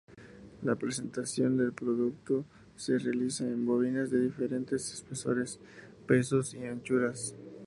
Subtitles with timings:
[0.63, 2.43] La presentación del producto
[2.75, 5.59] se realiza en bobinas de diferentes espesores,
[6.07, 7.35] pesos y anchuras.